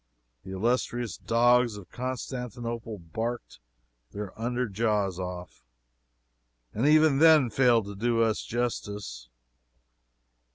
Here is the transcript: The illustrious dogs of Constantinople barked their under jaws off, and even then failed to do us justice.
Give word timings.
The 0.43 0.49
illustrious 0.53 1.15
dogs 1.15 1.77
of 1.77 1.91
Constantinople 1.91 2.97
barked 2.97 3.59
their 4.13 4.33
under 4.35 4.67
jaws 4.67 5.19
off, 5.19 5.63
and 6.73 6.87
even 6.87 7.19
then 7.19 7.51
failed 7.51 7.85
to 7.85 7.93
do 7.93 8.23
us 8.23 8.41
justice. 8.41 9.29